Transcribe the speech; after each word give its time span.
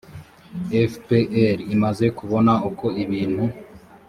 fpr 0.91 1.57
imaze 1.75 2.05
kubona 2.17 2.53
uko 2.69 2.85
ibintu 3.03 3.43